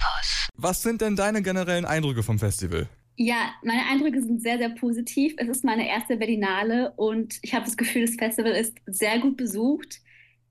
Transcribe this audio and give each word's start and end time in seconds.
Campus. 0.00 0.48
Was 0.56 0.82
sind 0.82 1.00
denn 1.00 1.16
deine 1.16 1.42
generellen 1.42 1.84
Eindrücke 1.84 2.22
vom 2.22 2.38
Festival? 2.38 2.88
Ja, 3.16 3.50
meine 3.62 3.84
Eindrücke 3.86 4.22
sind 4.22 4.40
sehr, 4.40 4.58
sehr 4.58 4.70
positiv. 4.70 5.34
Es 5.36 5.48
ist 5.48 5.64
meine 5.64 5.86
erste 5.88 6.16
Berlinale 6.16 6.92
und 6.96 7.38
ich 7.42 7.54
habe 7.54 7.66
das 7.66 7.76
Gefühl, 7.76 8.06
das 8.06 8.14
Festival 8.14 8.52
ist 8.52 8.78
sehr 8.86 9.18
gut 9.18 9.36
besucht. 9.36 10.00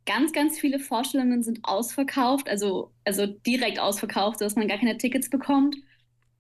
Ganz, 0.05 0.33
ganz 0.33 0.59
viele 0.59 0.79
Vorstellungen 0.79 1.43
sind 1.43 1.59
ausverkauft, 1.63 2.47
also, 2.47 2.91
also 3.05 3.25
direkt 3.25 3.79
ausverkauft, 3.79 4.40
sodass 4.40 4.56
man 4.56 4.67
gar 4.67 4.78
keine 4.78 4.97
Tickets 4.97 5.29
bekommt. 5.29 5.78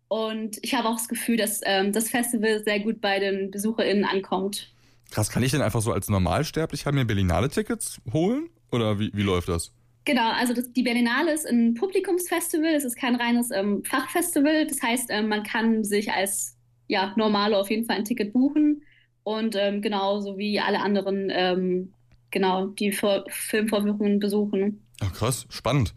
Und 0.07 0.57
ich 0.61 0.73
habe 0.73 0.87
auch 0.87 0.97
das 0.97 1.07
Gefühl, 1.07 1.37
dass 1.37 1.61
ähm, 1.63 1.93
das 1.93 2.09
Festival 2.09 2.63
sehr 2.63 2.79
gut 2.79 2.99
bei 3.01 3.19
den 3.19 3.51
BesucherInnen 3.51 4.05
ankommt. 4.05 4.71
Krass, 5.11 5.29
kann 5.29 5.43
ich 5.43 5.51
denn 5.51 5.61
einfach 5.61 5.81
so 5.81 5.91
als 5.91 6.09
Normalsterblicher 6.09 6.91
mir 6.91 7.05
Berlinale-Tickets 7.05 8.01
holen? 8.13 8.49
Oder 8.71 8.99
wie, 8.99 9.11
wie 9.13 9.23
läuft 9.23 9.49
das? 9.49 9.71
Genau, 10.09 10.31
also 10.31 10.55
das, 10.55 10.73
die 10.73 10.81
Berlinale 10.81 11.31
ist 11.31 11.45
ein 11.45 11.75
Publikumsfestival, 11.75 12.73
es 12.73 12.83
ist 12.83 12.95
kein 12.95 13.13
reines 13.13 13.51
ähm, 13.51 13.83
Fachfestival. 13.83 14.65
Das 14.65 14.81
heißt, 14.81 15.11
ähm, 15.11 15.27
man 15.27 15.43
kann 15.43 15.83
sich 15.83 16.11
als 16.11 16.57
ja, 16.87 17.13
Normale 17.15 17.55
auf 17.55 17.69
jeden 17.69 17.85
Fall 17.85 17.97
ein 17.97 18.05
Ticket 18.05 18.33
buchen 18.33 18.81
und 19.21 19.55
ähm, 19.55 19.83
genauso 19.83 20.39
wie 20.39 20.59
alle 20.59 20.79
anderen 20.79 21.29
ähm, 21.31 21.93
genau 22.31 22.65
die 22.65 22.91
Vor 22.91 23.25
Filmvorführungen 23.29 24.17
besuchen. 24.17 24.83
Ach, 24.99 25.13
krass, 25.13 25.45
spannend. 25.51 25.93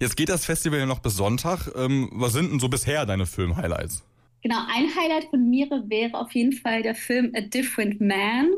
Jetzt 0.00 0.16
geht 0.16 0.28
das 0.28 0.44
Festival 0.44 0.78
ja 0.78 0.86
noch 0.86 1.00
bis 1.00 1.16
Sonntag. 1.16 1.68
Ähm, 1.74 2.08
was 2.12 2.34
sind 2.34 2.52
denn 2.52 2.60
so 2.60 2.68
bisher 2.68 3.04
deine 3.04 3.26
Film-Highlights? 3.26 4.04
Genau, 4.44 4.60
ein 4.68 4.86
Highlight 4.94 5.24
von 5.30 5.50
mir 5.50 5.68
wäre 5.88 6.16
auf 6.20 6.30
jeden 6.30 6.52
Fall 6.52 6.82
der 6.82 6.94
Film 6.94 7.32
A 7.34 7.40
Different 7.40 8.00
Man 8.00 8.50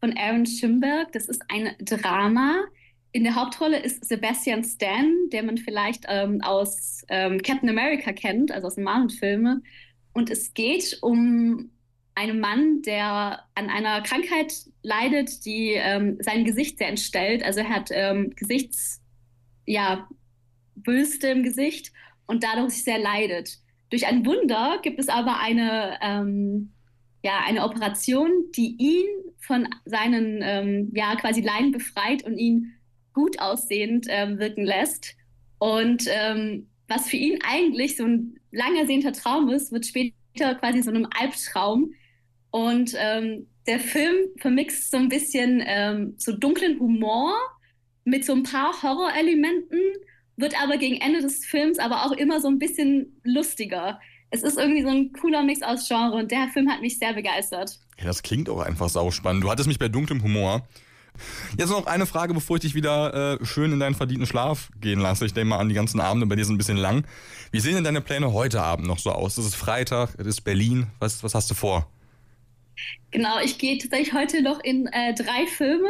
von 0.00 0.16
Aaron 0.16 0.46
Schimberg. 0.46 1.12
Das 1.12 1.26
ist 1.26 1.42
ein 1.50 1.76
Drama. 1.80 2.64
In 3.14 3.22
der 3.22 3.36
Hauptrolle 3.36 3.78
ist 3.78 4.04
Sebastian 4.04 4.64
Stan, 4.64 5.14
der 5.30 5.44
man 5.44 5.56
vielleicht 5.56 6.04
ähm, 6.08 6.40
aus 6.40 7.04
ähm, 7.08 7.40
Captain 7.42 7.68
America 7.68 8.12
kennt, 8.12 8.50
also 8.50 8.66
aus 8.66 8.74
den 8.74 8.82
Marvel-Filmen. 8.82 9.64
Und 10.12 10.30
es 10.30 10.52
geht 10.52 10.98
um 11.00 11.70
einen 12.16 12.40
Mann, 12.40 12.82
der 12.82 13.44
an 13.54 13.70
einer 13.70 14.02
Krankheit 14.02 14.52
leidet, 14.82 15.46
die 15.46 15.74
ähm, 15.74 16.18
sein 16.22 16.44
Gesicht 16.44 16.78
sehr 16.78 16.88
entstellt. 16.88 17.44
Also 17.44 17.60
er 17.60 17.68
hat 17.68 17.90
ähm, 17.92 18.30
Gesichts, 18.34 19.00
ja, 19.64 20.08
im 20.84 21.42
Gesicht 21.44 21.92
und 22.26 22.42
dadurch 22.42 22.82
sehr 22.82 22.98
leidet. 22.98 23.60
Durch 23.90 24.08
ein 24.08 24.26
Wunder 24.26 24.80
gibt 24.82 24.98
es 24.98 25.08
aber 25.08 25.38
eine, 25.38 25.98
ähm, 26.02 26.72
ja, 27.22 27.44
eine 27.46 27.62
Operation, 27.62 28.50
die 28.56 28.74
ihn 28.76 29.06
von 29.38 29.68
seinen 29.84 30.40
ähm, 30.42 30.90
ja, 30.96 31.14
quasi 31.14 31.42
Leiden 31.42 31.70
befreit 31.70 32.24
und 32.24 32.38
ihn 32.38 32.74
gut 33.14 33.40
aussehend 33.40 34.06
ähm, 34.08 34.38
wirken 34.38 34.64
lässt. 34.64 35.16
Und 35.58 36.04
ähm, 36.08 36.68
was 36.88 37.08
für 37.08 37.16
ihn 37.16 37.38
eigentlich 37.42 37.96
so 37.96 38.04
ein 38.04 38.38
lang 38.50 38.76
ersehnter 38.76 39.12
Traum 39.12 39.48
ist, 39.48 39.72
wird 39.72 39.86
später 39.86 40.54
quasi 40.56 40.82
so 40.82 40.90
einem 40.90 41.08
Albtraum. 41.18 41.94
Und 42.50 42.94
ähm, 42.98 43.46
der 43.66 43.80
Film 43.80 44.16
vermixt 44.38 44.90
so 44.90 44.98
ein 44.98 45.08
bisschen 45.08 45.62
ähm, 45.64 46.14
so 46.18 46.32
dunklen 46.32 46.78
Humor 46.78 47.34
mit 48.04 48.24
so 48.24 48.34
ein 48.34 48.42
paar 48.42 48.82
Horrorelementen 48.82 49.80
wird 50.36 50.60
aber 50.60 50.76
gegen 50.76 50.96
Ende 50.96 51.20
des 51.22 51.44
Films 51.44 51.78
aber 51.78 52.04
auch 52.04 52.12
immer 52.12 52.40
so 52.40 52.48
ein 52.48 52.58
bisschen 52.58 53.20
lustiger. 53.22 54.00
Es 54.30 54.42
ist 54.42 54.58
irgendwie 54.58 54.82
so 54.82 54.88
ein 54.88 55.12
cooler 55.12 55.42
Mix 55.42 55.62
aus 55.62 55.86
Genre 55.88 56.16
und 56.16 56.30
der 56.30 56.48
Film 56.52 56.68
hat 56.68 56.80
mich 56.80 56.98
sehr 56.98 57.12
begeistert. 57.12 57.78
Ja, 57.98 58.06
das 58.06 58.22
klingt 58.22 58.48
auch 58.48 58.60
einfach 58.60 58.88
sauspannend. 58.88 59.44
Du 59.44 59.50
hattest 59.50 59.68
mich 59.68 59.78
bei 59.78 59.88
dunklem 59.88 60.22
Humor. 60.22 60.66
Jetzt 61.58 61.70
noch 61.70 61.86
eine 61.86 62.06
Frage, 62.06 62.34
bevor 62.34 62.56
ich 62.56 62.62
dich 62.62 62.74
wieder 62.74 63.38
äh, 63.40 63.44
schön 63.44 63.72
in 63.72 63.80
deinen 63.80 63.94
verdienten 63.94 64.26
Schlaf 64.26 64.70
gehen 64.80 65.00
lasse. 65.00 65.26
Ich 65.26 65.34
denke 65.34 65.50
mal 65.50 65.58
an 65.58 65.68
die 65.68 65.74
ganzen 65.74 66.00
Abende, 66.00 66.26
bei 66.26 66.36
dir 66.36 66.44
sind 66.44 66.56
ein 66.56 66.58
bisschen 66.58 66.76
lang. 66.76 67.06
Wie 67.52 67.60
sehen 67.60 67.74
denn 67.74 67.84
deine 67.84 68.00
Pläne 68.00 68.32
heute 68.32 68.62
Abend 68.62 68.86
noch 68.86 68.98
so 68.98 69.12
aus? 69.12 69.38
Es 69.38 69.46
ist 69.46 69.54
Freitag, 69.54 70.14
es 70.18 70.26
ist 70.26 70.40
Berlin. 70.40 70.88
Was, 70.98 71.22
was 71.22 71.34
hast 71.34 71.50
du 71.50 71.54
vor? 71.54 71.86
Genau, 73.12 73.38
ich 73.42 73.58
gehe 73.58 73.78
tatsächlich 73.78 74.12
heute 74.12 74.42
noch 74.42 74.62
in 74.64 74.88
äh, 74.88 75.14
drei 75.14 75.46
Filme. 75.46 75.88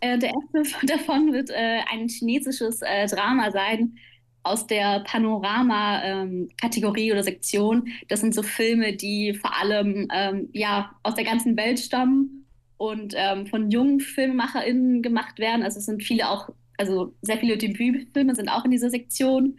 Äh, 0.00 0.18
der 0.18 0.30
erste 0.30 0.86
davon 0.86 1.32
wird 1.32 1.50
äh, 1.50 1.80
ein 1.92 2.08
chinesisches 2.08 2.80
äh, 2.82 3.06
Drama 3.06 3.50
sein 3.50 3.98
aus 4.42 4.66
der 4.66 5.00
Panorama-Kategorie 5.00 7.08
ähm, 7.08 7.12
oder 7.12 7.24
Sektion. 7.24 7.88
Das 8.08 8.20
sind 8.20 8.34
so 8.34 8.42
Filme, 8.42 8.94
die 8.94 9.34
vor 9.34 9.58
allem 9.58 10.08
ähm, 10.12 10.48
ja, 10.52 10.94
aus 11.02 11.14
der 11.14 11.24
ganzen 11.24 11.56
Welt 11.56 11.80
stammen 11.80 12.43
und 12.90 13.14
ähm, 13.16 13.46
von 13.46 13.70
jungen 13.70 14.00
FilmemacherInnen 14.00 15.02
gemacht 15.02 15.38
werden. 15.38 15.62
Also 15.62 15.78
es 15.78 15.86
sind 15.86 16.02
viele 16.02 16.28
auch, 16.28 16.50
also 16.78 17.14
sehr 17.22 17.38
viele 17.38 17.56
Debütfilme 17.56 18.34
sind 18.34 18.48
auch 18.48 18.64
in 18.64 18.70
dieser 18.70 18.90
Sektion. 18.90 19.58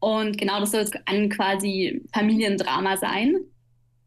Und 0.00 0.36
genau, 0.38 0.60
das 0.60 0.72
soll 0.72 0.84
ein 1.06 1.30
quasi 1.30 2.02
Familiendrama 2.12 2.96
sein. 2.96 3.36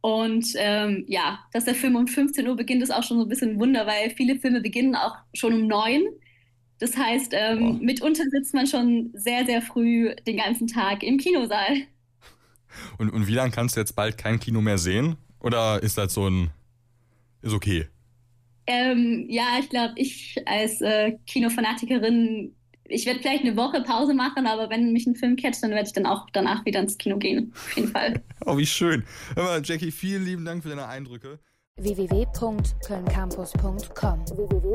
Und 0.02 0.48
ähm, 0.56 1.06
ja, 1.08 1.40
dass 1.54 1.66
der 1.66 1.76
Film 1.76 1.96
um 1.96 2.08
15 2.08 2.48
Uhr 2.48 2.56
beginnt, 2.56 2.84
ist 2.84 2.94
auch 2.94 3.04
schon 3.04 3.18
so 3.18 3.24
ein 3.24 3.30
bisschen 3.30 3.52
ein 3.52 3.60
Wunder, 3.60 3.88
weil 3.88 4.12
viele 4.12 4.38
Filme 4.38 4.62
beginnen 4.62 4.96
auch 4.96 5.16
schon 5.34 5.54
um 5.54 5.68
9. 5.68 6.04
Das 6.80 6.96
heißt, 6.96 7.34
ähm, 7.34 7.80
mitunter 7.82 8.24
sitzt 8.32 8.54
man 8.54 8.68
schon 8.68 9.10
sehr, 9.14 9.46
sehr 9.46 9.62
früh 9.62 10.14
den 10.28 10.38
ganzen 10.38 10.68
Tag 10.68 11.02
im 11.02 11.18
Kinosaal. 11.18 11.78
Und, 12.98 13.10
und 13.10 13.28
wie 13.28 13.34
lange 13.34 13.52
kannst 13.52 13.76
du 13.76 13.80
jetzt 13.80 13.96
bald 13.96 14.18
kein 14.18 14.40
Kino 14.40 14.62
mehr 14.62 14.78
sehen? 14.78 15.18
Oder 15.40 15.82
ist 15.82 15.98
das 15.98 16.14
so 16.14 16.30
ein. 16.30 16.52
Ist 17.42 17.54
okay? 17.54 17.88
Ähm, 18.68 19.26
ja, 19.30 19.58
ich 19.60 19.70
glaube, 19.70 19.94
ich 19.96 20.36
als 20.46 20.82
äh, 20.82 21.14
Kinofanatikerin 21.26 22.54
ich 22.90 23.06
werde 23.06 23.20
vielleicht 23.20 23.44
eine 23.44 23.58
Woche 23.58 23.82
Pause 23.82 24.14
machen, 24.14 24.48
aber 24.48 24.70
wenn 24.70 24.94
mich 24.94 25.06
ein 25.08 25.16
Film 25.16 25.36
catcht, 25.36 25.62
dann 25.64 25.72
werde 25.72 25.88
ich 25.88 25.94
dann 25.94 26.06
auch 26.06 26.28
danach 26.32 26.64
wieder 26.66 26.80
ins 26.80 26.98
Kino 26.98 27.18
gehen. 27.18 27.52
Auf 27.54 27.76
jeden 27.76 27.90
Fall. 27.90 28.24
oh, 28.46 28.58
wie 28.58 28.66
schön. 28.66 29.04
Hör 29.36 29.44
mal, 29.44 29.62
Jackie, 29.64 29.92
vielen 29.92 30.24
lieben 30.26 30.46
Dank 30.46 30.64
für 30.64 30.70
deine 30.70 30.88
Eindrücke 30.88 31.40
www.kölncampus.com 31.80 34.26
www 34.26 34.74